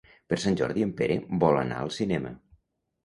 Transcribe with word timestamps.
Per 0.31 0.37
Sant 0.43 0.55
Jordi 0.61 0.85
en 0.85 0.93
Pere 1.01 1.19
vol 1.43 1.59
anar 1.61 1.79
al 1.83 1.93
cinema. 2.01 2.33